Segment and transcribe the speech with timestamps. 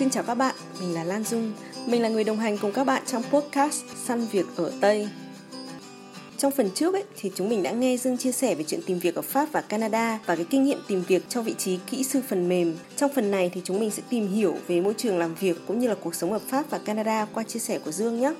[0.00, 1.52] Xin chào các bạn, mình là Lan Dung.
[1.86, 5.08] Mình là người đồng hành cùng các bạn trong podcast Săn Việc ở Tây.
[6.38, 8.98] Trong phần trước ấy, thì chúng mình đã nghe Dương chia sẻ về chuyện tìm
[8.98, 12.04] việc ở Pháp và Canada và cái kinh nghiệm tìm việc cho vị trí kỹ
[12.04, 12.76] sư phần mềm.
[12.96, 15.78] Trong phần này thì chúng mình sẽ tìm hiểu về môi trường làm việc cũng
[15.78, 18.34] như là cuộc sống ở Pháp và Canada qua chia sẻ của Dương nhé.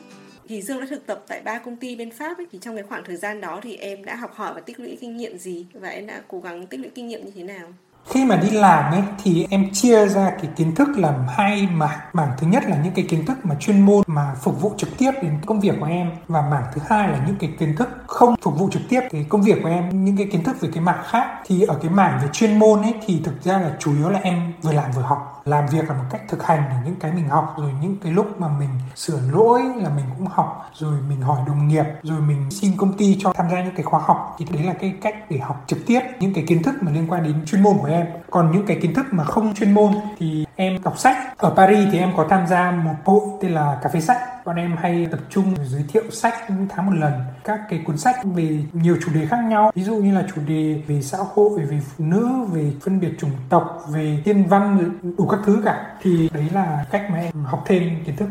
[0.48, 2.84] Thì Dương đã thực tập tại ba công ty bên Pháp ấy, thì trong cái
[2.88, 5.66] khoảng thời gian đó thì em đã học hỏi và tích lũy kinh nghiệm gì
[5.72, 7.72] và em đã cố gắng tích lũy kinh nghiệm như thế nào?
[8.08, 11.98] Khi mà đi làm ấy, thì em chia ra cái kiến thức làm hai mảng
[12.12, 14.98] mảng thứ nhất là những cái kiến thức mà chuyên môn mà phục vụ trực
[14.98, 17.88] tiếp đến công việc của em, và mảng thứ hai là những cái kiến thức
[18.06, 20.68] không phục vụ trực tiếp cái công việc của em, những cái kiến thức về
[20.74, 21.26] cái mảng khác.
[21.46, 24.18] Thì ở cái mảng về chuyên môn ấy, thì thực ra là chủ yếu là
[24.22, 27.12] em vừa làm vừa học, làm việc là một cách thực hành là những cái
[27.12, 31.00] mình học, rồi những cái lúc mà mình sửa lỗi là mình cũng học, rồi
[31.08, 34.00] mình hỏi đồng nghiệp, rồi mình xin công ty cho tham gia những cái khóa
[34.04, 34.36] học.
[34.38, 37.06] Thì đấy là cái cách để học trực tiếp, những cái kiến thức mà liên
[37.08, 37.89] quan đến chuyên môn của em
[38.30, 41.16] còn những cái kiến thức mà không chuyên môn thì em đọc sách.
[41.36, 44.18] Ở Paris thì em có tham gia một hội tên là cà phê sách.
[44.44, 46.34] Bọn em hay tập trung giới thiệu sách
[46.68, 47.12] tháng một lần.
[47.44, 49.70] Các cái cuốn sách về nhiều chủ đề khác nhau.
[49.74, 53.10] Ví dụ như là chủ đề về xã hội, về phụ nữ, về phân biệt
[53.18, 55.86] chủng tộc, về thiên văn, đủ các thứ cả.
[56.02, 58.28] Thì đấy là cách mà em học thêm kiến thức.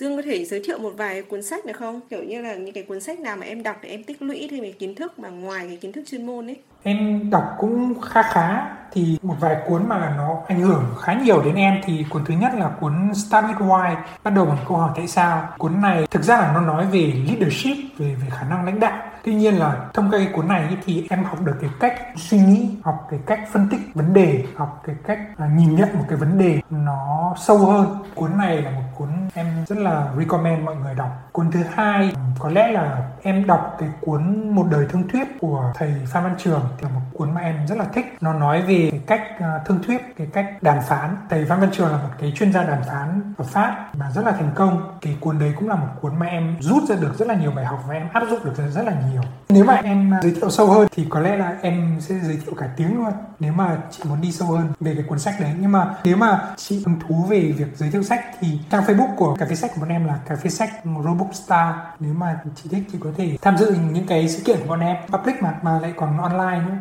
[0.00, 2.00] Dương có thể giới thiệu một vài cuốn sách được không?
[2.10, 4.48] Kiểu như là những cái cuốn sách nào mà em đọc để em tích lũy
[4.50, 6.56] thêm cái kiến thức mà ngoài cái kiến thức chuyên môn ấy.
[6.82, 11.42] Em đọc cũng khá khá, thì một vài cuốn mà nó ảnh hưởng khá nhiều
[11.42, 14.76] đến em thì cuốn thứ nhất là cuốn Start with Why, bắt đầu bằng câu
[14.76, 18.44] hỏi tại sao cuốn này thực ra là nó nói về leadership, về về khả
[18.50, 21.56] năng lãnh đạo tuy nhiên là thông qua cái cuốn này thì em học được
[21.60, 25.50] cái cách suy nghĩ, học cái cách phân tích vấn đề, học cái cách à,
[25.56, 29.46] nhìn nhận một cái vấn đề nó sâu hơn cuốn này là một cuốn em
[29.66, 31.28] rất là recommend mọi người đọc.
[31.32, 35.72] Cuốn thứ hai, có lẽ là em đọc cái cuốn một đời thương thuyết của
[35.74, 36.62] thầy phan văn trường.
[36.80, 38.16] Là một cuốn mà em rất là thích.
[38.20, 41.16] Nó nói về cái cách à, thương thuyết, cái cách đàm phán.
[41.30, 44.24] Thầy phan văn trường là một cái chuyên gia đàm phán ở pháp mà rất
[44.24, 44.98] là thành công.
[45.00, 47.50] Cái cuốn đấy cũng là một cuốn mà em rút ra được rất là nhiều
[47.50, 49.22] bài học và em áp dụng được rất là nhiều
[49.52, 52.36] nếu mà em à, giới thiệu sâu hơn thì có lẽ là em sẽ giới
[52.36, 53.12] thiệu cả tiếng luôn.
[53.40, 55.52] Nếu mà chị muốn đi sâu hơn về cái cuốn sách đấy.
[55.60, 59.16] Nhưng mà nếu mà chị hứng thú về việc giới thiệu sách thì trang facebook
[59.16, 61.74] của cà phê sách của bọn em là cà phê sách robook star.
[62.00, 64.80] Nếu mà chị thích chị có thể tham dự những cái sự kiện của bọn
[64.80, 66.76] em public mà mà lại còn online nữa.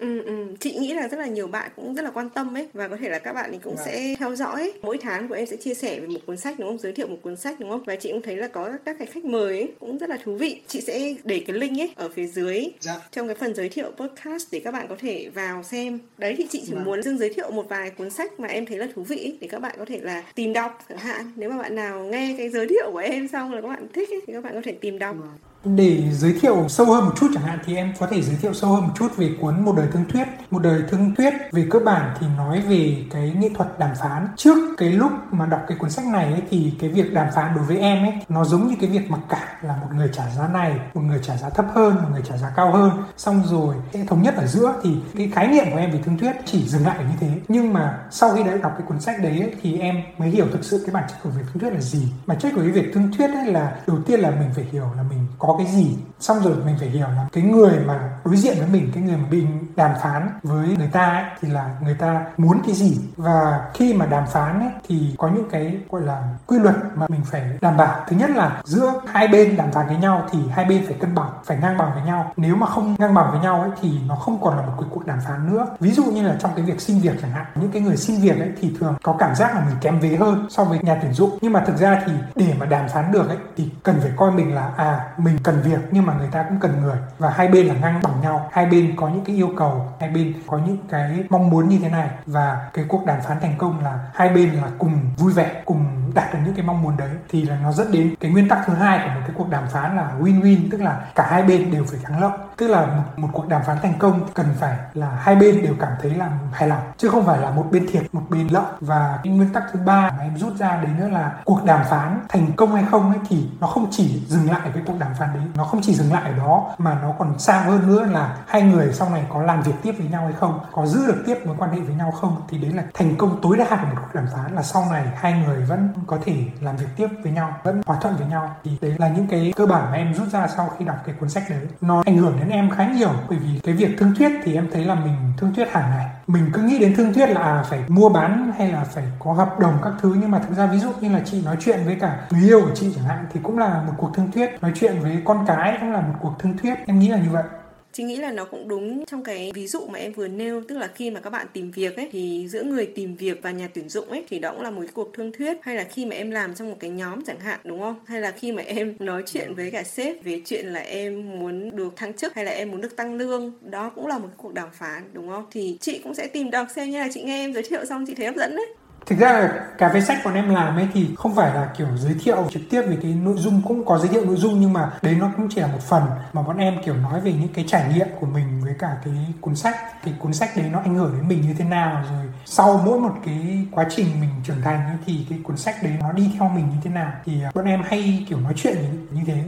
[0.00, 0.46] Ừ, ừ.
[0.60, 2.96] chị nghĩ là rất là nhiều bạn cũng rất là quan tâm ấy và có
[3.00, 3.86] thể là các bạn cũng yeah.
[3.86, 3.92] Dạ.
[3.92, 6.68] sẽ theo dõi mỗi tháng của em sẽ chia sẻ về một cuốn sách đúng
[6.68, 8.96] không giới thiệu một cuốn sách đúng không và chị cũng thấy là có các
[8.98, 11.92] cái khách mời ấy cũng rất là thú vị chị sẽ để cái link ấy
[11.96, 12.72] ở phía dưới yeah.
[12.80, 12.96] Dạ.
[13.10, 16.46] trong cái phần giới thiệu podcast để các bạn có thể vào xem đấy thì
[16.50, 16.78] chị chỉ yeah.
[16.78, 16.84] Dạ.
[16.84, 19.38] muốn dương giới thiệu một vài cuốn sách mà em thấy là thú vị ấy,
[19.40, 22.34] để các bạn có thể là tìm đọc chẳng hạn nếu mà bạn nào nghe
[22.38, 24.60] cái giới thiệu của em xong là các bạn thích ấy, thì các bạn có
[24.64, 27.92] thể tìm đọc yeah để giới thiệu sâu hơn một chút chẳng hạn thì em
[27.98, 30.28] có thể giới thiệu sâu hơn một chút về cuốn một đời thương thuyết.
[30.50, 34.28] Một đời thương thuyết về cơ bản thì nói về cái nghệ thuật đàm phán.
[34.36, 37.54] Trước cái lúc mà đọc cái cuốn sách này ấy, thì cái việc đàm phán
[37.56, 40.30] đối với em ấy nó giống như cái việc mặc cả là một người trả
[40.30, 42.90] giá này một người trả giá thấp hơn một người trả giá cao hơn.
[43.16, 46.18] Xong rồi sẽ thống nhất ở giữa thì cái khái niệm của em về thương
[46.18, 47.28] thuyết chỉ dừng lại như thế.
[47.48, 50.46] Nhưng mà sau khi đã đọc cái cuốn sách đấy ấy, thì em mới hiểu
[50.52, 52.08] thực sự cái bản chất của việc thương thuyết là gì.
[52.26, 54.86] Bản chất của cái việc thương thuyết ấy là đầu tiên là mình phải hiểu
[54.96, 55.96] là mình có cái gì.
[56.20, 59.16] Xong rồi mình phải hiểu là cái người mà đối diện với mình cái người
[59.16, 62.98] mà mình đàm phán với người ta ấy, thì là người ta muốn cái gì.
[63.16, 67.06] Và khi mà đàm phán ấy, thì có những cái gọi là quy luật mà
[67.08, 68.04] mình phải đảm bảo.
[68.08, 71.14] Thứ nhất là giữa hai bên đàm phán với nhau thì hai bên phải cân
[71.14, 72.32] bằng phải ngang bằng với nhau.
[72.36, 75.06] Nếu mà không ngang bằng với nhau ấy thì nó không còn là một cuộc
[75.06, 75.66] đàm phán nữa.
[75.80, 78.20] Ví dụ như là trong cái việc xin việc chẳng hạn những cái người xin
[78.20, 80.98] việc ấy thì thường có cảm giác là mình kém vế hơn so với nhà
[81.02, 81.38] tuyển dụng.
[81.40, 84.30] Nhưng mà thực ra thì để mà đàm phán được ấy thì cần phải coi
[84.30, 86.96] mình là à mình cần việc nhưng mà người ta cũng cần người.
[87.18, 88.48] Và hai bên là ngang bằng nhau.
[88.52, 91.78] Hai bên có những cái yêu cầu, hai bên có những cái mong muốn như
[91.78, 92.10] thế này.
[92.26, 95.86] Và cái cuộc đàm phán thành công là hai bên là cùng vui vẻ, cùng
[96.14, 97.10] đạt được những cái mong muốn đấy.
[97.28, 99.64] Thì là nó dẫn đến cái nguyên tắc thứ hai của một cái cuộc đàm
[99.68, 103.02] phán là win-win, tức là cả hai bên đều phải thắng lợi tức là một,
[103.16, 106.30] một cuộc đàm phán thành công cần phải là hai bên đều cảm thấy là
[106.52, 108.64] hài lòng chứ không phải là một bên thiệt một bên lợi.
[108.80, 111.80] Và cái nguyên tắc thứ ba mà em rút ra đấy nữa là cuộc đàm
[111.90, 115.12] phán thành công hay không ấy thì nó không chỉ dừng lại với cuộc đàm
[115.18, 118.04] phán đấy nó không chỉ dừng lại ở đó mà nó còn xa hơn nữa
[118.04, 121.06] là hai người sau này có làm việc tiếp với nhau hay không có giữ
[121.06, 123.66] được tiếp mối quan hệ với nhau không thì đấy là thành công tối đa
[123.70, 126.88] của một cuộc đàm phán là sau này hai người vẫn có thể làm việc
[126.96, 128.56] tiếp với nhau vẫn hòa thuận với nhau.
[128.64, 131.14] Thì đấy là những cái cơ bản mà em rút ra sau khi đọc cái
[131.20, 131.66] cuốn sách đấy.
[131.80, 134.68] Nó ảnh hưởng đến em khá nhiều bởi vì cái việc thương thuyết thì em
[134.72, 136.06] thấy là mình thương thuyết hàng ngày.
[136.26, 139.32] Mình cứ nghĩ đến thương thuyết là à, phải mua bán hay là phải có
[139.32, 141.80] hợp đồng các thứ nhưng mà thực ra ví dụ như là chị nói chuyện
[141.84, 144.50] với cả người yêu của chị chẳng hạn thì cũng là một cuộc thương thuyết.
[144.62, 147.30] Nói chuyện với con cái cũng là một cuộc thương thuyết em nghĩ là như
[147.30, 147.44] vậy.
[147.92, 150.78] Chị nghĩ là nó cũng đúng trong cái ví dụ mà em vừa nêu, tức
[150.78, 153.68] là khi mà các bạn tìm việc ấy, thì giữa người tìm việc và nhà
[153.74, 156.06] tuyển dụng ấy, thì đó cũng là một cái cuộc thương thuyết hay là khi
[156.06, 157.94] mà em làm trong một cái nhóm chẳng hạn, đúng không?
[158.04, 161.76] Hay là khi mà em nói chuyện với cả sếp về chuyện là em muốn
[161.76, 164.36] được thăng chức hay là em muốn được tăng lương, đó cũng là một cái
[164.36, 165.44] cuộc đàm phán, đúng không?
[165.50, 168.04] Thì chị cũng sẽ tìm đọc xem như là chị nghe em giới thiệu xong
[168.06, 168.66] chị thấy hấp dẫn đấy
[169.06, 171.86] thực ra là cà phê sách bọn em làm ấy thì không phải là kiểu
[171.96, 174.72] giới thiệu trực tiếp về cái nội dung cũng có giới thiệu nội dung nhưng
[174.72, 176.02] mà đấy nó cũng chỉ là một phần
[176.32, 179.14] mà bọn em kiểu nói về những cái trải nghiệm của mình với cả cái
[179.40, 179.76] cuốn sách.
[180.04, 183.00] Cái cuốn sách đấy nó ảnh hưởng đến mình như thế nào rồi sau mỗi
[183.00, 186.30] một cái quá trình mình trưởng thành ấy, thì cái cuốn sách đấy nó đi
[186.38, 187.12] theo mình như thế nào.
[187.24, 189.44] Thì à, bọn em hay kiểu nói chuyện như, như thế.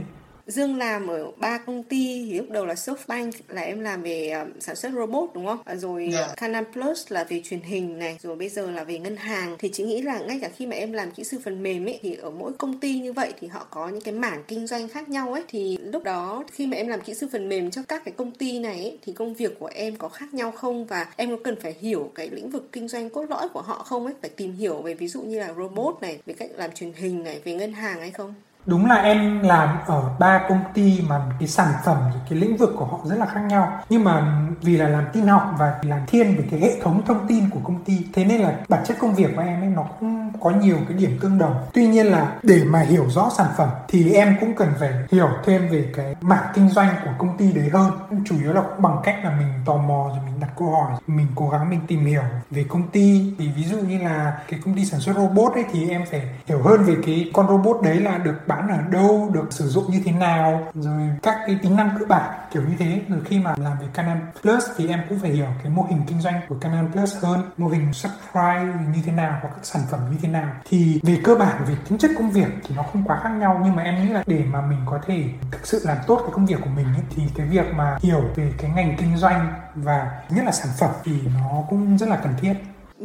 [0.47, 4.33] Dương làm ở ba công ty thì lúc đầu là SoftBank là em làm về
[4.41, 5.59] uh, sản xuất robot đúng không?
[5.65, 6.13] À, rồi yeah.
[6.13, 6.33] Dạ.
[6.35, 9.55] Canon Plus là về truyền hình này, rồi bây giờ là về ngân hàng.
[9.59, 11.99] Thì chị nghĩ là ngay cả khi mà em làm kỹ sư phần mềm ấy
[12.01, 14.89] thì ở mỗi công ty như vậy thì họ có những cái mảng kinh doanh
[14.89, 17.81] khác nhau ấy thì lúc đó khi mà em làm kỹ sư phần mềm cho
[17.87, 20.85] các cái công ty này ấy, thì công việc của em có khác nhau không
[20.85, 23.83] và em có cần phải hiểu cái lĩnh vực kinh doanh cốt lõi của họ
[23.83, 26.71] không ấy, phải tìm hiểu về ví dụ như là robot này, về cách làm
[26.71, 28.33] truyền hình này, về ngân hàng hay không?
[28.65, 31.97] Đúng là em làm ở ba công ty mà cái sản phẩm,
[32.29, 33.79] cái lĩnh vực của họ rất là khác nhau.
[33.89, 37.27] Nhưng mà vì là làm tin học và làm thiên về cái hệ thống thông
[37.27, 39.83] tin của công ty, thế nên là bản chất công việc của em ấy nó
[39.99, 41.55] cũng có nhiều cái điểm tương đồng.
[41.73, 45.29] Tuy nhiên là để mà hiểu rõ sản phẩm thì em cũng cần phải hiểu
[45.45, 47.91] thêm về cái mảng kinh doanh của công ty đấy hơn.
[48.25, 50.91] Chủ yếu là cũng bằng cách là mình tò mò rồi mình đặt câu hỏi,
[51.07, 53.33] mình cố gắng mình tìm hiểu về công ty.
[53.37, 56.21] Thì ví dụ như là cái công ty sản xuất robot ấy thì em phải
[56.45, 59.91] hiểu hơn về cái con robot đấy là được bán ở đâu được sử dụng
[59.91, 63.01] như thế nào rồi các cái tính năng cơ bản kiểu như thế.
[63.09, 66.01] Rồi khi mà làm về Canon Plus thì em cũng phải hiểu cái mô hình
[66.07, 69.81] kinh doanh của Canon Plus hơn mô hình subscribe như thế nào hoặc các sản
[69.91, 70.49] phẩm như thế nào.
[70.69, 73.61] Thì về cơ bản về tính chất công việc thì nó không quá khác nhau
[73.63, 76.29] nhưng mà em nghĩ là để mà mình có thể thực sự làm tốt cái
[76.33, 79.53] công việc của mình ấy, thì cái việc mà hiểu về cái ngành kinh doanh
[79.75, 82.53] và nhất là sản phẩm thì nó cũng rất là cần thiết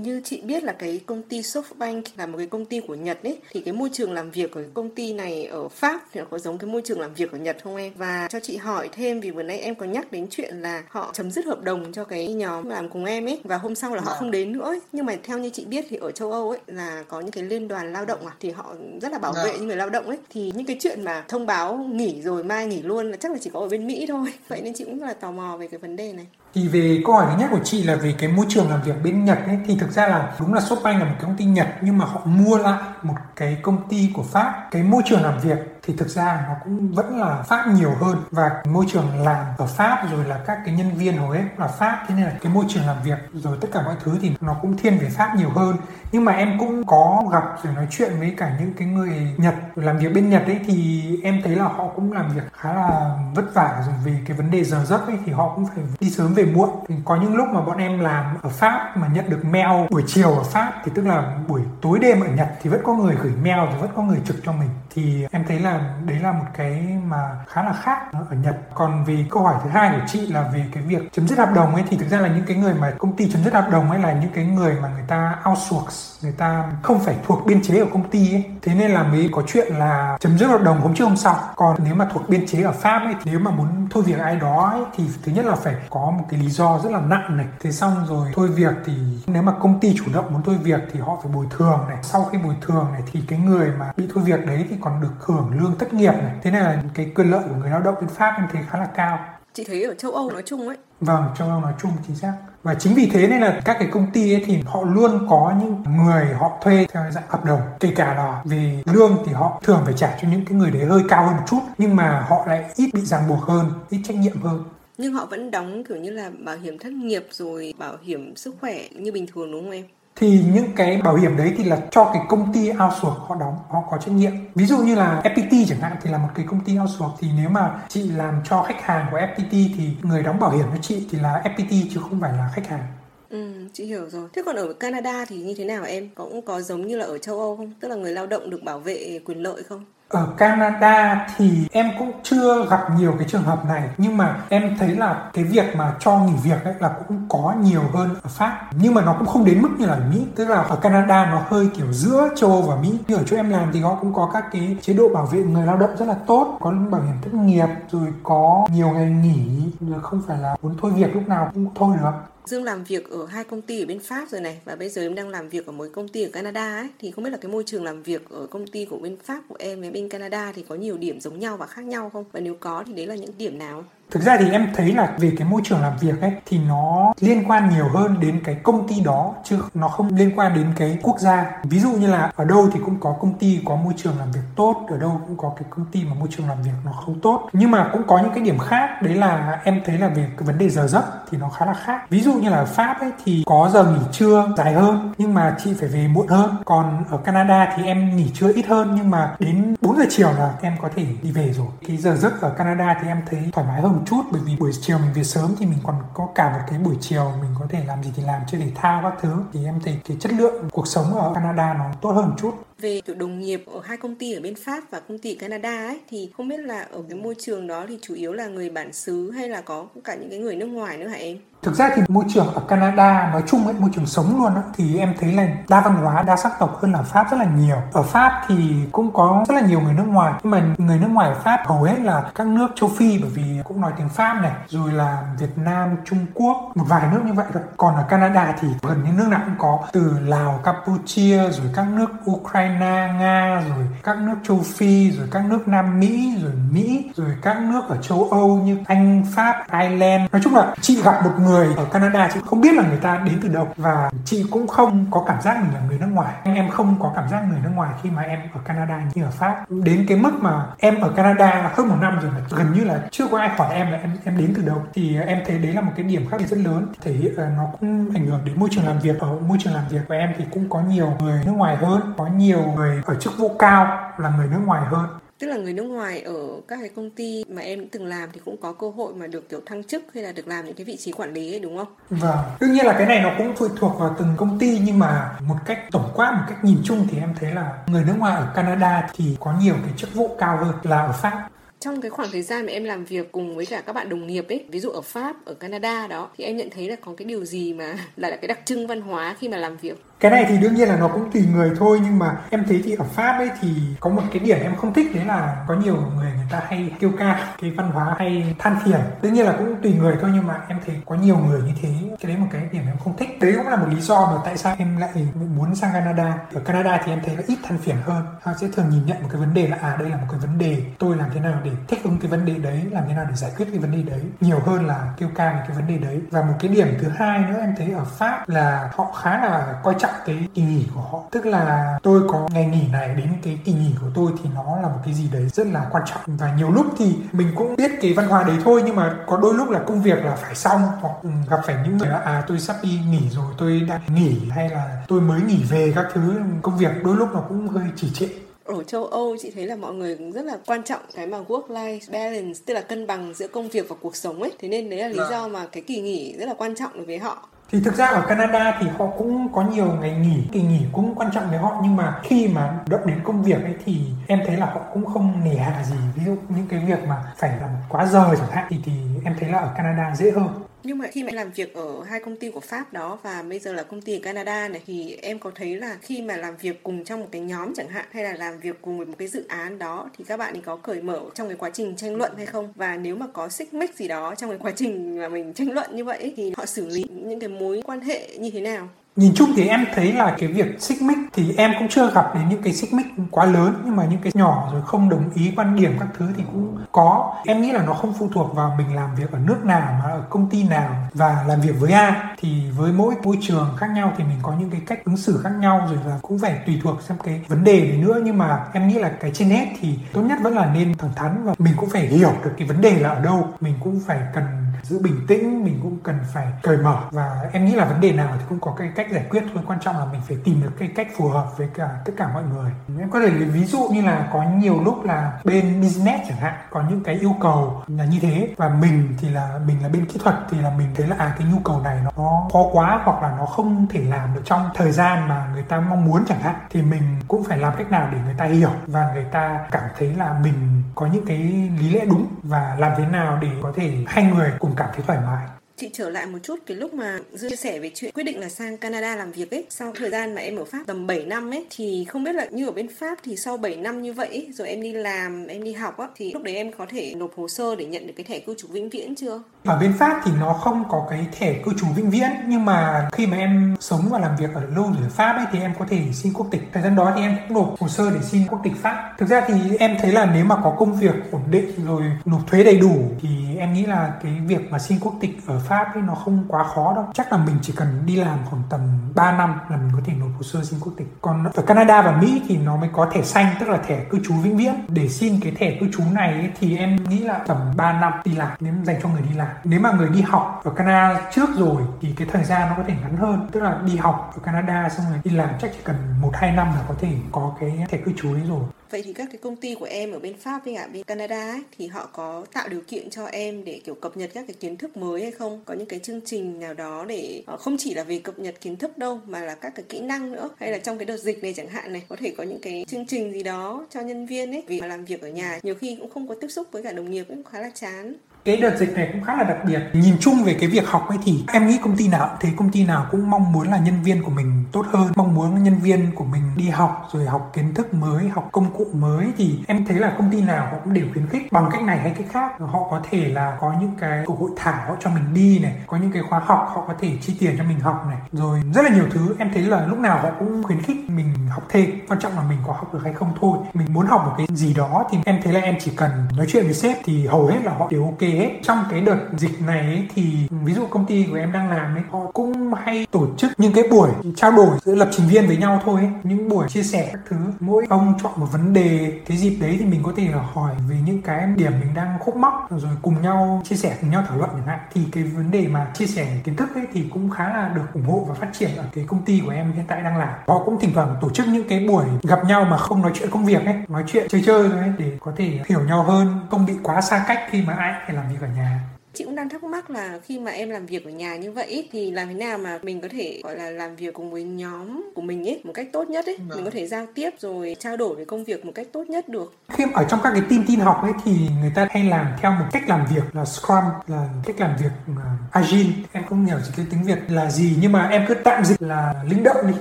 [0.02, 3.18] như chị biết là cái công ty SoftBank là một cái công ty của Nhật
[3.22, 6.20] ấy thì cái môi trường làm việc của cái công ty này ở Pháp thì
[6.20, 7.92] nó có giống cái môi trường làm việc ở Nhật không em?
[7.96, 11.10] Và cho chị hỏi thêm vì vừa nãy em có nhắc đến chuyện là họ
[11.14, 14.00] chấm dứt hợp đồng cho cái nhóm làm cùng em ấy và hôm sau là
[14.00, 14.18] họ vâng.
[14.18, 14.80] không đến nữa ấy.
[14.92, 17.44] Nhưng mà theo như chị biết thì ở châu Âu ấy là có những cái
[17.44, 19.52] liên đoàn lao động à thì họ rất là bảo vệ vâng.
[19.56, 22.66] những người lao động ấy thì những cái chuyện mà thông báo nghỉ rồi mai
[22.66, 24.32] nghỉ luôn là chắc là chỉ có ở bên Mỹ thôi.
[24.48, 26.26] Vậy nên chị cũng rất là tò mò về cái vấn đề này.
[26.54, 29.02] Thì về câu hỏi thứ nhất của chị là về cái môi trường làm việc
[29.04, 31.44] bên Nhật ấy, thì thực ra là đúng là Shopbank là một cái công ty
[31.44, 34.68] Nhật nhưng mà họ mua lại một cái công ty của Pháp.
[34.70, 38.22] Cái môi trường làm việc thì thực ra nó cũng vẫn là Pháp nhiều hơn
[38.30, 41.66] và môi trường làm ở Pháp rồi là các cái nhân viên hầu hết là
[41.66, 42.04] Pháp.
[42.08, 44.54] Thế nên là cái môi trường làm việc rồi tất cả mọi thứ thì nó
[44.62, 45.76] cũng thiên về Pháp nhiều hơn.
[46.12, 49.54] Nhưng mà em cũng có gặp rồi nói chuyện với cả những cái người Nhật,
[49.74, 53.18] làm việc bên Nhật ấy thì em thấy là họ cũng làm việc khá là
[53.34, 56.10] vất vả rồi vì cái vấn đề giờ giấc ấy thì họ cũng phải đi
[56.10, 56.70] sớm về muộn.
[56.88, 60.04] Thì có những lúc mà bọn em làm ở Pháp mà nhận được mail buổi
[60.06, 63.16] chiều ở Pháp thì tức là buổi tối đêm ở Nhật thì vẫn có người
[63.22, 64.68] gửi mail rồi vẫn có người trực cho mình.
[64.94, 68.56] Thì em thấy là đấy là một cái mà khá là khác ở Nhật.
[68.74, 71.50] Còn vì câu hỏi thứ hai của chị là về cái việc chấm dứt hợp
[71.54, 73.68] đồng ấy thì thực ra là những cái người mà công ty chấm dứt hợp
[73.70, 77.46] đồng ấy là những cái người mà người ta outsource người ta không phải thuộc
[77.46, 78.44] biên chế của công ty ấy.
[78.62, 81.36] Thế nên là mới có chuyện là chấm dứt hợp đồng hôm trước hôm sau.
[81.56, 84.36] Còn nếu mà thuộc biên chế ở pháp ấy nếu mà muốn thôi việc ai
[84.36, 87.36] đó ấy, thì thứ nhất là phải có một cái lý do rất là nặng
[87.36, 87.46] này.
[87.60, 88.92] Thế xong rồi thôi việc thì
[89.26, 91.98] nếu mà công ty chủ động muốn thôi việc thì họ phải bồi thường này.
[92.02, 95.00] Sau khi bồi thường này thì cái người mà bị thôi việc đấy thì còn
[95.00, 96.32] được hưởng lương thất nghiệp này.
[96.42, 98.78] Thế nên là cái quyền lợi của người lao động bên pháp em thấy khá
[98.78, 99.18] là cao.
[99.52, 100.76] Chị thấy ở châu Âu nói chung ấy.
[101.00, 102.32] Vâng châu Âu nói chung chính xác.
[102.62, 105.54] Và chính vì thế nên là các cái công ty ấy thì họ luôn có
[105.60, 107.60] những người họ thuê theo dạng hợp đồng.
[107.80, 110.84] Kể cả là về lương thì họ thường phải trả cho những cái người đấy
[110.84, 114.00] hơi cao hơn một chút nhưng mà họ lại ít bị ràng buộc hơn ít
[114.04, 114.64] trách nhiệm hơn.
[114.98, 118.54] Nhưng họ vẫn đóng kiểu như là bảo hiểm thất nghiệp rồi bảo hiểm sức
[118.60, 119.84] khỏe như bình thường đúng không em
[120.18, 123.58] thì những cái bảo hiểm đấy thì là cho cái công ty outsource họ đóng
[123.68, 126.46] họ có trách nhiệm ví dụ như là FPT chẳng hạn thì là một cái
[126.48, 130.22] công ty outsource thì nếu mà chị làm cho khách hàng của FPT thì người
[130.22, 132.86] đóng bảo hiểm cho chị thì là FPT chứ không phải là khách hàng
[133.30, 134.28] Ừ, chị hiểu rồi.
[134.32, 136.08] Thế còn ở Canada thì như thế nào em?
[136.14, 137.72] Có Cũng có giống như là ở châu Âu không?
[137.80, 139.84] Tức là người lao động được bảo vệ quyền lợi không?
[140.08, 144.76] Ở Canada thì em cũng chưa gặp nhiều cái trường hợp này, nhưng mà em
[144.78, 148.28] thấy là cái việc mà cho nghỉ việc ấy là cũng có nhiều hơn ở
[148.28, 148.70] Pháp.
[148.72, 150.26] Nhưng mà nó cũng không đến mức như là ở Mỹ.
[150.36, 152.98] Tức là ở Canada nó hơi kiểu giữa châu Âu và Mỹ.
[153.08, 155.42] Như ở chỗ em làm thì họ cũng có các cái chế độ bảo vệ
[155.42, 159.10] người lao động rất là tốt, có bảo hiểm thất nghiệp, rồi có nhiều ngày
[159.10, 159.72] nghỉ,
[160.02, 162.12] không phải là muốn thôi việc lúc nào cũng thôi được.
[162.48, 165.02] Dương làm việc ở hai công ty ở bên Pháp rồi này, và bây giờ
[165.02, 167.36] em đang làm việc ở một công ty ở Canada ấy thì không biết là
[167.36, 170.08] cái môi trường làm việc ở công ty của bên Pháp của em với bên
[170.08, 172.24] Canada thì có nhiều điểm giống nhau và khác nhau không?
[172.32, 173.84] Và nếu có thì đấy là những điểm nào?
[174.10, 177.12] Thực ra thì em thấy là về cái môi trường làm việc ấy thì nó
[177.20, 180.66] liên quan nhiều hơn đến cái công ty đó chứ nó không liên quan đến
[180.76, 181.46] cái quốc gia.
[181.64, 184.32] Ví dụ như là ở đâu thì cũng có công ty có môi trường làm
[184.32, 186.92] việc tốt, ở đâu cũng có cái công ty mà môi trường làm việc nó
[186.92, 187.48] không tốt.
[187.52, 190.46] Nhưng mà cũng có những cái điểm khác đấy là em thấy là về cái
[190.46, 192.10] vấn đề giờ giấc thì nó khá là khác.
[192.10, 195.34] Ví dụ như là ở Pháp ấy thì có giờ nghỉ trưa dài hơn nhưng
[195.34, 196.56] mà chị phải về muộn hơn.
[196.64, 200.32] Còn ở Canada thì em nghỉ trưa ít hơn nhưng mà đến 4 giờ chiều
[200.32, 201.66] là em có thể đi về rồi.
[201.86, 204.56] Cái giờ giấc ở Canada thì em thấy thoải mái hơn một chút, bởi vì
[204.56, 207.50] buổi chiều mình về sớm thì mình còn có cả một cái buổi chiều mình
[207.58, 210.16] có thể làm gì thì làm, chơi thể thao các thứ thì em thấy cái
[210.20, 213.64] chất lượng cuộc sống ở Canada nó tốt hơn một chút về kiểu đồng nghiệp
[213.74, 216.60] ở hai công ty ở bên Pháp và công ty Canada ấy thì không biết
[216.60, 219.60] là ở cái môi trường đó thì chủ yếu là người bản xứ hay là
[219.60, 221.38] có cả những cái người nước ngoài nữa hả em?
[221.62, 224.64] Thực ra thì môi trường ở Canada nói chung ấy, môi trường sống luôn ấy,
[224.74, 227.46] thì em thấy là đa văn hóa, đa sắc tộc hơn ở Pháp rất là
[227.56, 227.76] nhiều.
[227.92, 228.54] Ở Pháp thì
[228.92, 231.62] cũng có rất là nhiều người nước ngoài, nhưng mà người nước ngoài ở Pháp
[231.66, 234.92] hầu hết là các nước châu Phi bởi vì cũng nói tiếng Pháp này, rồi
[234.92, 237.62] là Việt Nam, Trung Quốc, một vài nước như vậy thôi.
[237.76, 241.86] Còn ở Canada thì gần như nước nào cũng có, từ Lào, Campuchia, rồi các
[241.88, 247.10] nước Ukraine, Nga, rồi các nước châu Phi, rồi các nước Nam Mỹ, rồi Mỹ,
[247.16, 250.32] rồi các nước ở châu Âu như Anh, Pháp, Ireland.
[250.32, 253.20] Nói chung là chị gặp một người ở Canada chị không biết là người ta
[253.24, 256.34] đến từ đâu và chị cũng không có cảm giác mình là người nước ngoài.
[256.44, 259.30] Em không có cảm giác người nước ngoài khi mà em ở Canada như ở
[259.30, 259.64] Pháp.
[259.70, 263.00] Đến cái mức mà em ở Canada hơn một năm rồi mà gần như là
[263.10, 264.82] chưa có ai hỏi em là em em đến từ đâu.
[264.94, 266.86] Thì ờ, em thấy đấy là một cái điểm khác biệt rất lớn.
[267.02, 269.58] Thể hiện ờ, là nó cũng ảnh hưởng đến môi trường làm việc ở môi
[269.60, 272.57] trường làm việc của em thì cũng có nhiều người nước ngoài hơn có nhiều
[272.58, 275.06] nhiều người ở chức vụ cao là người nước ngoài hơn.
[275.38, 278.40] Tức là người nước ngoài ở các cái công ty mà em từng làm thì
[278.44, 280.84] cũng có cơ hội mà được kiểu thăng chức hay là được làm những cái
[280.84, 281.86] vị trí quản lý ấy đúng không?
[282.10, 284.98] Vâng, đương nhiên là cái này nó cũng phụ thuộc vào từng công ty nhưng
[284.98, 288.14] mà một cách tổng quát một cách nhìn chung thì em thấy là người nước
[288.18, 291.48] ngoài ở Canada thì có nhiều cái chức vụ cao hơn là ở Pháp.
[291.80, 294.26] Trong cái khoảng thời gian mà em làm việc cùng với cả các bạn đồng
[294.26, 297.12] nghiệp ấy ví dụ ở Pháp ở Canada đó thì em nhận thấy là có
[297.16, 300.30] cái điều gì mà là cái đặc trưng văn hóa khi mà làm việc cái
[300.30, 302.94] này thì đương nhiên là nó cũng tùy người thôi, nhưng mà em thấy thì
[302.94, 303.68] ở Pháp ấy thì
[304.00, 306.92] có một cái điểm em không thích, đấy là có nhiều người người ta hay
[307.00, 309.00] kêu ca, cái văn hóa hay than phiền.
[309.22, 311.72] Đương nhiên là cũng tùy người thôi, nhưng mà em thấy có nhiều người như
[311.82, 311.88] thế,
[312.20, 313.38] cái đấy một cái điểm em không thích.
[313.40, 315.10] Đấy cũng là một lý do mà tại sao em lại
[315.56, 316.38] muốn sang Canada.
[316.54, 318.26] Ở Canada thì em thấy là ít than phiền hơn.
[318.42, 320.40] Họ sẽ thường nhìn nhận một cái vấn đề là à đây là một cái
[320.40, 323.14] vấn đề, tôi làm thế nào để thích ứng cái vấn đề đấy, làm thế
[323.14, 325.76] nào để giải quyết cái vấn đề đấy, nhiều hơn là kêu ca về cái
[325.76, 326.20] vấn đề đấy.
[326.30, 329.74] Và một cái điểm thứ hai nữa em thấy ở Pháp là họ khá là
[329.82, 331.22] coi trọng cái kỳ nghỉ của họ.
[331.30, 334.78] Tức là tôi có ngày nghỉ này đến cái kỳ nghỉ của tôi thì nó
[334.82, 336.20] là một cái gì đấy rất là quan trọng.
[336.26, 339.36] Và nhiều lúc thì mình cũng biết cái văn hóa đấy thôi nhưng mà có
[339.36, 342.18] đôi lúc là công việc là phải xong hoặc ừ, gặp phải những người là
[342.18, 345.92] à tôi sắp đi nghỉ rồi tôi đang nghỉ hay là tôi mới nghỉ về
[345.94, 348.26] các thứ công việc đôi lúc nó cũng hơi chỉ trệ.
[348.64, 351.38] Ở châu Âu chị thấy là mọi người cũng rất là quan trọng cái mà
[351.48, 354.52] work life balance tức là cân bằng giữa công việc và cuộc sống ấy.
[354.58, 355.30] Thế nên đấy là lý vâng.
[355.30, 358.06] do mà cái kỳ nghỉ rất là quan trọng đối với họ thì thực ra
[358.06, 360.48] ở Canada thì họ cũng có nhiều ngày nghỉ.
[360.52, 363.62] Kỳ nghỉ cũng quan trọng với họ, nhưng mà khi mà động đến công việc
[363.64, 365.96] ấy thì em thấy là họ cũng không nề hà gì.
[366.14, 368.92] Ví dụ những cái việc mà phải làm quá giờ chẳng hạn, thì thì
[369.24, 370.48] em thấy là ở Canada dễ hơn
[370.82, 373.42] nhưng mà khi mà em làm việc ở hai công ty của Pháp đó và
[373.42, 376.36] bây giờ là công ty ở Canada này, thì em có thấy là khi mà
[376.36, 379.06] làm việc cùng trong một cái nhóm chẳng hạn, hay là làm việc cùng với
[379.06, 381.70] một cái dự án đó, thì các bạn ấy có cởi mở trong cái quá
[381.70, 384.58] trình tranh luận hay không và nếu mà có xích mích gì đó trong cái
[384.58, 387.82] quá trình mà mình tranh luận như vậy thì họ xử lý những cái mối
[387.86, 388.88] quan hệ như thế nào?
[389.18, 392.34] Nhìn chung thì em thấy là cái việc xích mích thì em cũng chưa gặp
[392.34, 395.30] đến những cái xích mích quá lớn, nhưng mà những cái nhỏ rồi không đồng
[395.34, 397.34] ý quan điểm các thứ thì cũng có.
[397.46, 400.10] Em nghĩ là nó không phụ thuộc vào mình làm việc ở nước nào mà
[400.10, 402.12] ở công ty nào và làm việc với ai.
[402.38, 405.40] Thì với mỗi môi trường khác nhau thì mình có những cái cách ứng xử
[405.42, 408.20] khác nhau rồi là cũng phải tùy thuộc xem cái vấn đề đấy nữa.
[408.24, 411.12] Nhưng mà em nghĩ là cái trên hết thì tốt nhất vẫn là nên thẳng
[411.16, 413.48] thắn và mình cũng phải hiểu được cái vấn đề là ở đâu.
[413.60, 414.44] Mình cũng phải cần
[414.82, 416.96] giữ bình tĩnh, mình cũng cần phải cởi mở.
[417.10, 419.62] Và em nghĩ là vấn đề nào thì cũng có cái cách giải quyết thôi.
[419.66, 422.28] Quan trọng là mình phải tìm được cái cách phù hợp với cả tất cả
[422.34, 422.70] mọi người.
[422.98, 426.38] Em có thể lấy ví dụ như là có nhiều lúc là bên business chẳng
[426.38, 429.88] hạn, có những cái yêu cầu là như thế và mình thì là, mình là
[429.88, 432.10] bên kỹ thuật thì là mình thấy là à cái nhu cầu này nó
[432.52, 435.80] khó quá hoặc là nó không thể làm được trong thời gian mà người ta
[435.80, 438.70] mong muốn chẳng hạn, thì mình cũng phải làm cách nào để người ta hiểu
[438.86, 441.38] và người ta cảm thấy là mình có những cái
[441.80, 445.04] lý lẽ đúng và làm thế nào để có thể hai người cùng cảm thấy
[445.06, 445.46] thoải mái.
[445.76, 448.40] Chị trở lại một chút cái lúc mà dư chia sẻ về chuyện quyết định
[448.40, 449.64] là sang Canada làm việc ấy.
[449.70, 452.46] Sau thời gian mà em ở Pháp tầm 7 năm ấy, thì không biết là
[452.50, 455.64] như ở bên Pháp thì sau 7 năm như vậy rồi em đi làm, em
[455.64, 458.12] đi học á, thì lúc đấy em có thể nộp hồ sơ để nhận được
[458.16, 459.42] cái thẻ cư trú vĩnh viễn chưa?
[459.68, 463.08] Ở bên Pháp thì nó không có cái thẻ cư trú vĩnh viễn nhưng mà
[463.12, 465.84] khi mà em sống và làm việc ở lâu ở Pháp ấy thì em có
[465.88, 466.70] thể xin quốc tịch.
[466.72, 469.12] Thời gian đó thì em cũng nộp hồ sơ để xin quốc tịch Pháp.
[469.18, 472.40] Thực ra thì em thấy là nếu mà có công việc ổn định rồi nộp
[472.46, 475.94] thuế đầy đủ thì em nghĩ là cái việc mà xin quốc tịch ở Pháp
[475.94, 477.04] ấy nó không quá khó đâu.
[477.14, 478.80] Chắc là mình chỉ cần đi làm khoảng tầm
[479.14, 481.06] 3 năm là mình có thể nộp hồ sơ xin quốc tịch.
[481.20, 484.18] Còn ở Canada và Mỹ thì nó mới có thẻ xanh tức là thẻ cư
[484.24, 484.74] trú vĩnh viễn.
[484.88, 488.12] Để xin cái thẻ cư trú này ấy, thì em nghĩ là tầm 3 năm
[488.24, 491.30] đi làm nếu dành cho người đi làm nếu mà người đi học ở Canada
[491.34, 493.48] trước rồi thì cái thời gian nó có thể ngắn hơn.
[493.52, 496.52] Tức là đi học ở Canada xong rồi đi làm chắc chỉ cần một hai
[496.52, 498.62] năm là có thể có cái thẻ cư trú ấy rồi.
[498.90, 501.52] Vậy thì các cái công ty của em ở bên Pháp với cả bên Canada
[501.52, 504.56] ấy, thì họ có tạo điều kiện cho em để kiểu cập nhật các cái
[504.60, 505.60] kiến thức mới hay không?
[505.64, 508.60] Có những cái chương trình nào đó để ờ, không chỉ là về cập nhật
[508.60, 510.48] kiến thức đâu mà là các cái kỹ năng nữa?
[510.60, 512.84] Hay là trong cái đợt dịch này chẳng hạn này có thể có những cái
[512.88, 514.64] chương trình gì đó cho nhân viên ấy?
[514.66, 516.92] Vì mà làm việc ở nhà nhiều khi cũng không có tiếp xúc với cả
[516.92, 519.80] đồng nghiệp cũng khá là chán cái đợt dịch này cũng khá là đặc biệt.
[519.92, 522.70] Nhìn chung về cái việc học ấy thì em nghĩ công ty nào thế, công
[522.70, 525.78] ty nào cũng mong muốn là nhân viên của mình tốt hơn, mong muốn nhân
[525.78, 529.58] viên của mình đi học rồi học kiến thức mới, học công cụ mới thì
[529.66, 531.52] em thấy là công ty nào họ cũng đều khuyến khích.
[531.52, 534.50] Bằng cách này hay cách khác, họ có thể là có những cái cuộc hội
[534.56, 537.54] thảo cho mình đi này, có những cái khóa học họ có thể chi tiền
[537.58, 539.36] cho mình học này, rồi rất là nhiều thứ.
[539.38, 542.42] Em thấy là lúc nào họ cũng khuyến khích mình học thêm, quan trọng là
[542.42, 543.58] mình có học được hay không thôi.
[543.74, 546.46] Mình muốn học một cái gì đó thì em thấy là em chỉ cần nói
[546.48, 549.80] chuyện với sếp thì hầu hết là họ đều ok trong cái đợt dịch này
[549.80, 553.26] ấy, thì ví dụ công ty của em đang làm ấy họ cũng hay tổ
[553.36, 556.10] chức những cái buổi trao đổi giữa lập trình viên với nhau thôi ấy.
[556.22, 557.36] những buổi chia sẻ các thứ.
[557.60, 559.20] Mỗi ông chọn một vấn đề.
[559.26, 562.36] Cái dịp đấy thì mình có thể hỏi về những cái điểm mình đang khúc
[562.36, 564.78] mắc rồi cùng nhau chia sẻ cùng nhau thảo luận chẳng hạn.
[564.94, 567.86] Thì cái vấn đề mà chia sẻ kiến thức ấy thì cũng khá là được
[567.94, 570.28] ủng hộ và phát triển ở cái công ty của em hiện tại đang làm.
[570.46, 573.30] Họ cũng thỉnh thoảng tổ chức những cái buổi gặp nhau mà không nói chuyện
[573.30, 576.40] công việc ấy nói chuyện chơi chơi thôi ấy để có thể hiểu nhau hơn
[576.50, 579.34] không bị quá xa cách khi mà ai phải làm việc ở nhà chị cũng
[579.34, 582.28] đang thắc mắc là khi mà em làm việc ở nhà như vậy thì làm
[582.28, 585.48] thế nào mà mình có thể gọi là làm việc cùng với nhóm của mình
[585.48, 586.72] ấy một cách tốt nhất ấy mình có vâng.
[586.72, 589.54] thể giao tiếp rồi trao đổi về công việc một cách tốt nhất được.
[589.68, 592.52] Khi ở trong các cái team tin học ấy thì người ta hay làm theo
[592.52, 595.18] một cách làm việc là scrum là cách làm việc uh,
[595.52, 595.90] agile.
[596.12, 599.14] Em không hiểu cái tiếng việt là gì nhưng mà em cứ tạm dịch là
[599.30, 599.74] linh động đi.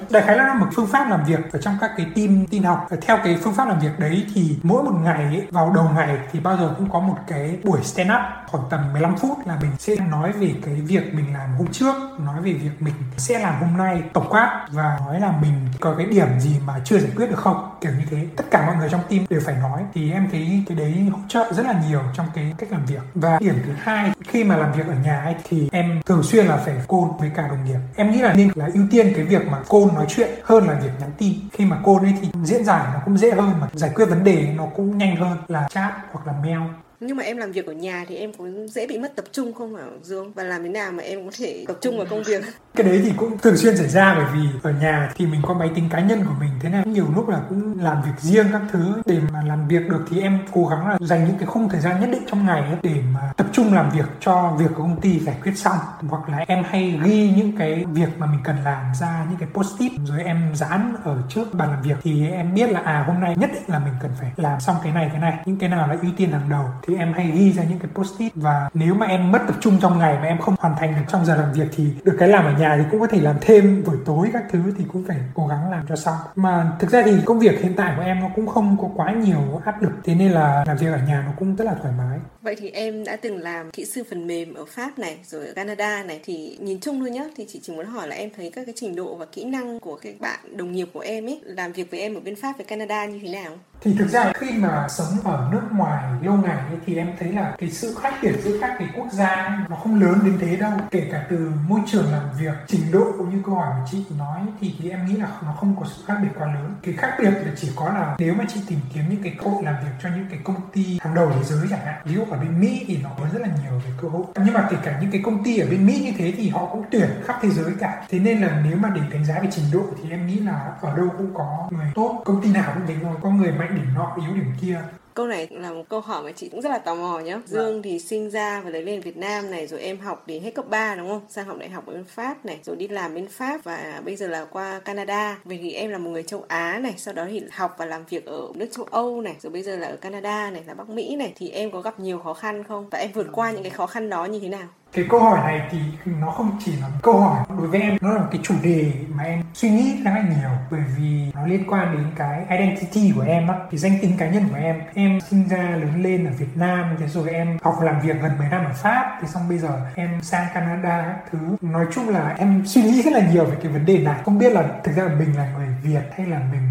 [0.10, 2.88] Đại khái là một phương pháp làm việc ở trong các cái team tin học.
[3.02, 6.18] Theo cái phương pháp làm việc đấy thì mỗi một ngày ấy, vào đầu ngày
[6.32, 9.48] thì bao giờ cũng có một cái buổi stand up khoảng tầm 15 phút phút
[9.48, 11.94] là mình sẽ nói về cái việc mình làm hôm trước
[12.26, 15.96] nói về việc mình sẽ làm hôm nay tổng quát và nói là mình có
[15.98, 17.70] cái điểm gì mà chưa giải quyết được không?
[17.82, 18.28] Kiểu như thế.
[18.36, 19.82] Tất cả mọi người trong team đều phải nói.
[19.94, 23.02] Thì em thấy cái đấy hỗ trợ rất là nhiều trong cái cách làm việc.
[23.16, 26.46] Và điểm thứ hai khi mà làm việc ở nhà ấy, thì em thường xuyên
[26.46, 27.80] là phải côn với cả đồng nghiệp.
[27.96, 30.74] Em nghĩ là nên là ưu tiên cái việc mà côn nói chuyện hơn là
[30.74, 31.34] việc nhắn tin.
[31.54, 34.24] Khi mà côn ấy thì diễn giải nó cũng dễ hơn mà giải quyết vấn
[34.24, 36.60] đề nó cũng nhanh hơn là chat hoặc là mail
[37.00, 39.54] nhưng mà em làm việc ở nhà thì em có dễ bị mất tập trung,
[39.54, 40.32] không hả Dương?
[40.34, 42.44] Và làm thế nào mà em có thể tập trung vào công việc?
[42.76, 45.54] Cái đấy thì cũng thường xuyên xảy ra bởi vì ở nhà thì mình có
[45.54, 46.50] máy tính cá nhân của mình.
[46.62, 49.02] Thế nên nhiều lúc là cũng làm việc riêng các thứ.
[49.06, 51.82] Để mà làm việc được thì em cố gắng là dành những cái khung thời
[51.82, 54.84] gian nhất định trong ngày ấy để mà tập trung làm việc cho việc của
[54.84, 55.78] công ty giải quyết xong.
[56.10, 59.50] Hoặc là em hay ghi những cái việc mà mình cần làm ra, những cái
[59.54, 63.04] post it rồi em dán ở trước bàn làm việc thì em biết là à
[63.08, 65.34] hôm nay nhất định là mình cần phải làm xong cái này cái này.
[65.46, 67.90] Những cái nào là ưu tiên hàng đầu thì em hay ghi ra những cái
[67.94, 70.76] post it và nếu mà em mất tập trung trong ngày mà em không hoàn
[70.80, 73.08] thành được trong giờ làm việc thì được cái làm ở nhà thì cũng có
[73.08, 73.84] thể làm thêm.
[73.86, 76.16] Buổi tối các thứ thì cũng phải cố gắng làm cho xong.
[76.36, 79.12] Mà thực ra thì công việc hiện tại của em nó cũng không có quá
[79.12, 79.92] nhiều áp lực.
[80.04, 82.20] Thế nên là làm việc ở nhà nó cũng rất là thoải mái.
[82.42, 85.54] Vậy thì em đã từng làm kỹ sư phần mềm ở Pháp này rồi ở
[85.54, 86.20] Canada này.
[86.24, 88.74] Thì nhìn chung thôi nhá thì chị chỉ muốn hỏi là em thấy các cái
[88.78, 91.92] trình độ và kỹ năng của các bạn đồng nghiệp của em ấy làm việc
[91.92, 93.52] với em ở bên Pháp với Canada như thế nào?
[93.82, 97.32] Thì thực ra khi mà sống ở nước ngoài lâu ngày ấy, thì em thấy
[97.32, 100.38] là cái sự khác biệt giữa các cái quốc gia ấy, nó không lớn đến
[100.42, 100.72] thế đâu.
[100.92, 104.06] Kể cả từ môi trường làm việc trình độ cũng như câu hỏi mà chị
[104.18, 106.76] nói thì, thì em nghĩ là nó không có sự khác biệt quá lớn.
[106.84, 109.50] Cái khác biệt là chỉ có là nếu mà chị tìm kiếm những cái cơ
[109.50, 112.16] hội làm việc cho những cái công ty hàng đầu thế giới chẳng hạn ví
[112.16, 114.26] dụ ở bên Mỹ thì nó có rất là nhiều về cơ hội.
[114.46, 116.66] Nhưng mà kể cả những cái công ty ở bên Mỹ như thế thì họ
[116.66, 118.06] cũng tuyển khắp thế giới cả.
[118.10, 120.72] Thế nên là nếu mà để đánh giá về trình độ thì em nghĩ là
[120.82, 123.16] ở đâu cũng có người tốt công ty nào cũng thế thôi.
[123.22, 124.82] Có người mạnh điểm nọ yếu điểm kia
[125.18, 127.42] câu này là một câu hỏi mà chị cũng rất là tò mò nhá.
[127.46, 127.60] Dạ.
[127.60, 130.52] Dương thì sinh ra và lấy lên Việt Nam này rồi em học đến hết
[130.56, 131.22] cấp 3 đúng không?
[131.30, 134.16] Sang học đại học ở bên Pháp này, rồi đi làm bên Pháp và bây
[134.16, 135.40] giờ là qua Canada.
[135.44, 138.06] Vậy thì em là một người châu Á này, sau đó thì học và làm
[138.10, 140.90] việc ở nước châu Âu này, rồi bây giờ là ở Canada này, là Bắc
[140.90, 142.90] Mỹ này thì em có gặp nhiều khó khăn không?
[142.92, 144.68] Và em vượt qua những cái khó khăn đó như thế nào?
[144.98, 145.80] Cái câu hỏi này thì
[146.22, 148.92] nó không chỉ là câu hỏi đối với em, nó là một cái chủ đề
[149.10, 150.50] mà em suy nghĩ khá là nhiều.
[150.72, 154.30] Bởi vì nó liên quan đến cái identity của em á, cái danh tính cá
[154.30, 154.82] nhân của em.
[154.94, 158.32] Em sinh ra, lớn lên ở Việt Nam, thế rồi em học làm việc gần
[158.40, 159.18] mấy năm ở Pháp.
[159.22, 161.40] Thì xong bây giờ em sang Canada thứ.
[161.62, 164.20] Nói chung là em suy nghĩ rất là nhiều về cái vấn đề này.
[164.26, 166.62] Không biết là thực ra là mình là người Việt hay là mình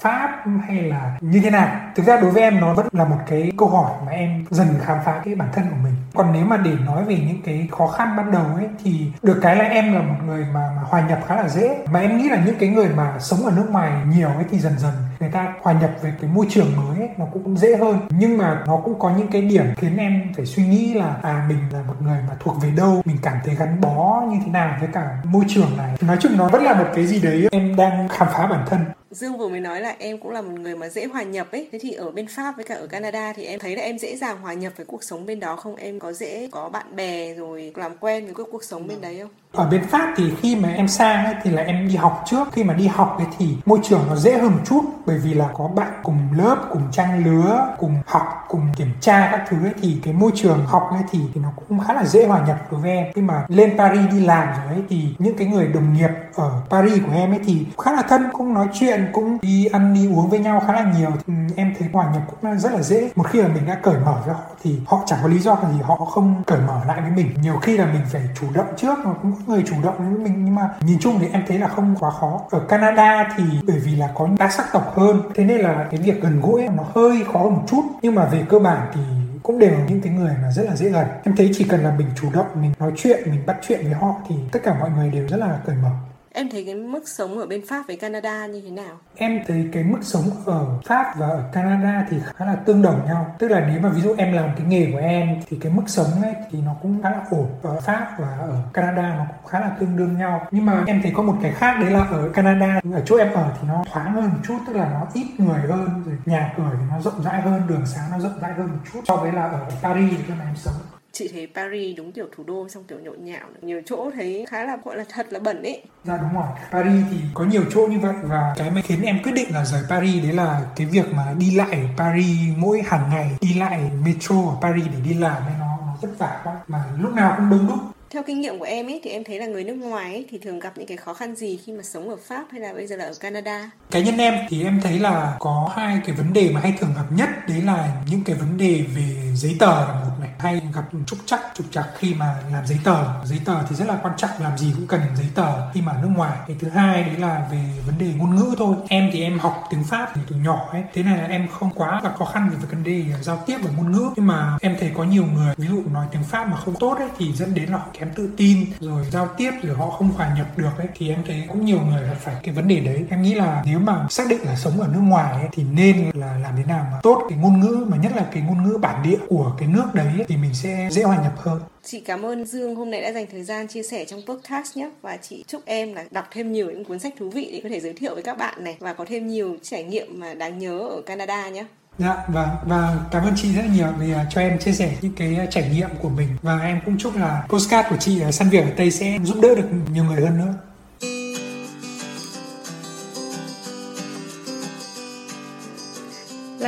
[0.00, 1.68] Pháp hay là như thế nào?
[1.94, 4.68] Thực ra đối với em nó vẫn là một cái câu hỏi mà em dần
[4.84, 5.94] khám phá cái bản thân của mình.
[6.14, 9.38] Còn nếu mà để nói về những cái khó khăn ban đầu ấy thì được
[9.42, 11.78] cái là em là một người mà, mà hòa nhập khá là dễ.
[11.92, 14.58] Mà em nghĩ là những cái người mà sống ở nước ngoài nhiều ấy thì
[14.58, 17.76] dần dần người ta hòa nhập về cái môi trường mới ấy, nó cũng dễ
[17.76, 21.16] hơn nhưng mà nó cũng có những cái điểm khiến em phải suy nghĩ là
[21.22, 24.36] à mình là một người mà thuộc về đâu mình cảm thấy gắn bó như
[24.44, 27.20] thế nào với cả môi trường này nói chung nó vẫn là một cái gì
[27.20, 30.42] đấy em đang khám phá bản thân Dương vừa mới nói là em cũng là
[30.42, 31.68] một người mà dễ hòa nhập ấy.
[31.72, 34.16] Thế thì ở bên Pháp với cả ở Canada thì em thấy là em dễ
[34.16, 35.76] dàng hòa nhập với cuộc sống bên đó không?
[35.76, 39.30] Em có dễ có bạn bè rồi làm quen với cuộc sống bên đấy không?
[39.52, 42.48] Ở bên Pháp thì khi mà em sang ấy, thì là em đi học trước.
[42.52, 45.34] Khi mà đi học ấy thì môi trường nó dễ hơn một chút bởi vì
[45.34, 49.56] là có bạn cùng lớp, cùng trang lứa, cùng học, cùng kiểm tra các thứ
[49.64, 52.46] ấy thì cái môi trường học ấy thì, thì nó cũng khá là dễ hòa
[52.46, 53.06] nhập đối với em.
[53.14, 56.50] Khi mà lên Paris đi làm rồi ấy thì những cái người đồng nghiệp ở
[56.70, 60.08] Paris của em ấy thì khá là thân, cũng nói chuyện, cũng đi ăn đi
[60.14, 61.10] uống với nhau khá là nhiều.
[61.26, 63.10] Thì em thấy hòa nhập cũng rất là dễ.
[63.16, 65.56] Một khi mà mình đã cởi mở ra họ thì họ chẳng có lý do
[65.72, 67.30] gì họ không cởi mở lại với mình.
[67.42, 70.44] Nhiều khi là mình phải chủ động trước mà cũng người chủ động với mình,
[70.44, 72.40] nhưng mà nhìn chung thì em thấy là không quá khó.
[72.50, 76.00] Ở Canada thì bởi vì là có đa sắc tộc hơn, thế nên là cái
[76.00, 77.82] việc gần gũi nó hơi khó một chút.
[78.02, 79.00] Nhưng mà về cơ bản thì
[79.42, 81.06] cũng đều những cái người mà rất là dễ gần.
[81.24, 83.92] Em thấy chỉ cần là mình chủ động, mình nói chuyện, mình bắt chuyện với
[83.92, 85.90] họ thì tất cả mọi người đều rất là cởi mở.
[86.38, 88.96] Em thấy cái mức sống ở bên Pháp với Canada như thế nào?
[89.16, 93.06] Em thấy cái mức sống ở Pháp và ở Canada thì khá là tương đồng
[93.06, 93.34] nhau.
[93.38, 95.82] Tức là nếu mà ví dụ em làm cái nghề của em thì cái mức
[95.86, 97.46] sống ấy thì nó cũng khá là ổn.
[97.62, 100.46] Ở Pháp và ở Canada nó cũng khá là tương đương nhau.
[100.50, 103.32] Nhưng mà em thấy có một cái khác đấy là ở Canada ở chỗ em
[103.32, 106.54] ở thì nó thoáng hơn một chút, tức là nó ít người hơn, rồi nhà
[106.56, 109.16] cửa thì nó rộng rãi hơn, đường xá nó rộng rãi hơn một chút so
[109.16, 110.74] với là ở Paris khi mà em sống
[111.18, 114.64] chị thấy Paris đúng kiểu thủ đô xong kiểu nhộn nhạo nhiều chỗ thấy khá
[114.64, 115.82] là gọi là thật là bẩn ấy.
[116.04, 116.48] Dạ đúng rồi.
[116.72, 119.64] Paris thì có nhiều chỗ như vậy và cái mà khiến em quyết định là
[119.64, 123.54] rời Paris đấy là cái việc mà đi lại ở Paris mỗi hàng ngày đi
[123.54, 126.56] lại metro ở Paris để đi làm ấy nó, nó vất vả quá.
[126.68, 127.78] Mà lúc nào cũng đông đúc.
[128.10, 130.38] Theo kinh nghiệm của em ấy thì em thấy là người nước ngoài ấy, thì
[130.38, 132.86] thường gặp những cái khó khăn gì khi mà sống ở Pháp hay là bây
[132.86, 133.70] giờ là ở Canada?
[133.90, 136.92] Cá nhân em thì em thấy là có hai cái vấn đề mà hay thường
[136.96, 137.28] gặp nhất.
[137.48, 141.18] Đấy là những cái vấn đề về giấy tờ là một này hay gặp trục
[141.26, 143.24] chắc trục trặc khi mà làm giấy tờ.
[143.24, 145.92] Giấy tờ thì rất là quan trọng làm gì cũng cần giấy tờ khi mà
[146.02, 146.38] nước ngoài.
[146.46, 148.76] Cái thứ hai đấy là về vấn đề ngôn ngữ thôi.
[148.88, 150.82] Em thì em học tiếng pháp từ nhỏ ấy.
[150.94, 153.58] Thế này là em không quá gặp khó khăn về vấn đề à, giao tiếp
[153.62, 154.10] và ngôn ngữ.
[154.16, 156.96] Nhưng mà em thấy có nhiều người ví dụ nói tiếng pháp mà không tốt
[156.98, 160.10] ấy thì dẫn đến là họ kém tự tin rồi giao tiếp rồi họ không
[160.10, 160.88] hòa nhập được ấy.
[160.94, 163.06] Thì em thấy cũng nhiều người gặp phải cái vấn đề đấy.
[163.10, 166.10] Em nghĩ là nếu mà xác định là sống ở nước ngoài ấy, thì nên
[166.14, 168.78] là làm thế nào mà tốt cái ngôn ngữ mà nhất là cái ngôn ngữ
[168.82, 172.22] bản địa của cái nước đấy thì mình sẽ dễ hòa nhập hơn Chị cảm
[172.22, 175.44] ơn Dương hôm nay đã dành thời gian chia sẻ trong podcast nhé và chị
[175.46, 177.92] chúc em là đọc thêm nhiều những cuốn sách thú vị để có thể giới
[177.92, 181.02] thiệu với các bạn này và có thêm nhiều trải nghiệm mà đáng nhớ ở
[181.06, 181.64] Canada nhé.
[181.98, 185.12] Dạ và và cảm ơn chị rất nhiều vì uh, cho em chia sẻ những
[185.12, 188.48] cái trải nghiệm của mình và em cũng chúc là postcard của chị ở săn
[188.48, 190.54] việc ở Tây sẽ giúp đỡ được nhiều người hơn nữa.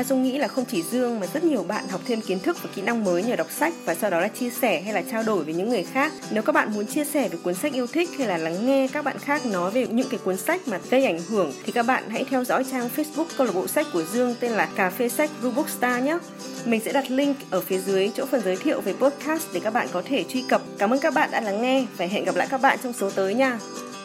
[0.00, 2.56] Ra Dung nghĩ là không chỉ Dương mà rất nhiều bạn học thêm kiến thức
[2.62, 5.02] và kỹ năng mới nhờ đọc sách và sau đó là chia sẻ hay là
[5.10, 6.12] trao đổi với những người khác.
[6.30, 8.88] Nếu các bạn muốn chia sẻ về cuốn sách yêu thích hay là lắng nghe
[8.92, 11.86] các bạn khác nói về những cái cuốn sách mà gây ảnh hưởng, thì các
[11.86, 14.90] bạn hãy theo dõi trang Facebook câu lạc bộ sách của Dương tên là Cà
[14.90, 16.18] phê sách Blue Star nhé.
[16.64, 19.72] Mình sẽ đặt link ở phía dưới chỗ phần giới thiệu về podcast để các
[19.72, 20.62] bạn có thể truy cập.
[20.78, 23.10] Cảm ơn các bạn đã lắng nghe và hẹn gặp lại các bạn trong số
[23.10, 23.58] tới nha.